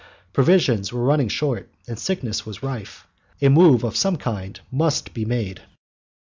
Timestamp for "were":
0.91-1.03